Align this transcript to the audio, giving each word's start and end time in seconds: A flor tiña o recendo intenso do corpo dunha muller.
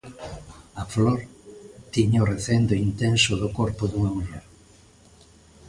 A 0.81 0.83
flor 0.93 1.19
tiña 1.93 2.23
o 2.25 2.29
recendo 2.35 2.73
intenso 2.87 3.33
do 3.41 3.49
corpo 3.59 3.83
dunha 3.91 4.11
muller. 4.17 4.43